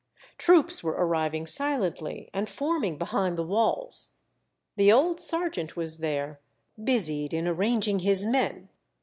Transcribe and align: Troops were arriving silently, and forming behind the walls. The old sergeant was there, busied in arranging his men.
Troops 0.39 0.83
were 0.83 0.93
arriving 0.97 1.45
silently, 1.45 2.31
and 2.33 2.49
forming 2.49 2.97
behind 2.97 3.37
the 3.37 3.43
walls. 3.45 4.15
The 4.75 4.91
old 4.91 5.19
sergeant 5.19 5.75
was 5.75 5.99
there, 5.99 6.39
busied 6.83 7.35
in 7.35 7.47
arranging 7.47 7.99
his 7.99 8.25
men. 8.25 8.69